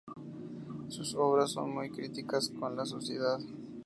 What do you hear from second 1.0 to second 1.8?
obras son